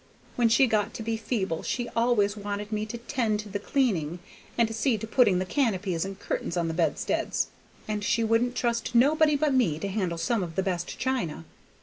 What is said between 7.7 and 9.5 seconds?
and she wouldn't trust nobody